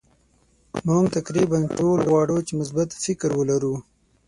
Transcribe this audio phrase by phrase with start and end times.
[0.87, 3.73] مونږ تقریبا ټول غواړو چې مثبت فکر ولرو.